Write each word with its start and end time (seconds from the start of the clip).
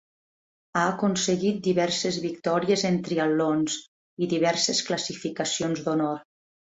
Ha 0.79 0.85
aconseguit 0.93 1.59
diverses 1.67 2.17
victòries 2.23 2.85
en 2.91 2.97
triatlons 3.09 3.77
i 4.27 4.31
diverses 4.33 4.85
classificacions 4.89 5.85
d'honor. 5.89 6.17